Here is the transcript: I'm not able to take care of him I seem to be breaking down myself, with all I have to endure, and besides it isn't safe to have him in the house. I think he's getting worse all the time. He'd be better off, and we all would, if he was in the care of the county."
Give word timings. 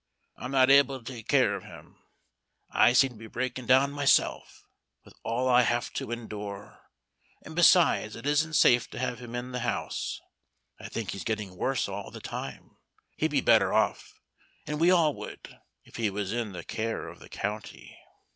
I'm 0.35 0.49
not 0.49 0.71
able 0.71 0.97
to 0.97 1.03
take 1.13 1.27
care 1.27 1.53
of 1.53 1.61
him 1.63 1.97
I 2.71 2.91
seem 2.91 3.11
to 3.11 3.15
be 3.17 3.27
breaking 3.27 3.67
down 3.67 3.91
myself, 3.91 4.65
with 5.05 5.13
all 5.23 5.47
I 5.47 5.61
have 5.61 5.93
to 5.93 6.09
endure, 6.11 6.79
and 7.43 7.55
besides 7.55 8.15
it 8.15 8.25
isn't 8.25 8.55
safe 8.55 8.89
to 8.89 8.97
have 8.99 9.19
him 9.19 9.35
in 9.35 9.51
the 9.51 9.59
house. 9.59 10.19
I 10.79 10.89
think 10.89 11.11
he's 11.11 11.23
getting 11.23 11.55
worse 11.55 11.87
all 11.87 12.09
the 12.09 12.19
time. 12.19 12.77
He'd 13.15 13.29
be 13.29 13.41
better 13.41 13.73
off, 13.75 14.19
and 14.65 14.79
we 14.79 14.89
all 14.89 15.13
would, 15.13 15.59
if 15.83 15.97
he 15.97 16.09
was 16.09 16.33
in 16.33 16.51
the 16.53 16.63
care 16.63 17.07
of 17.07 17.19
the 17.19 17.29
county." 17.29 17.95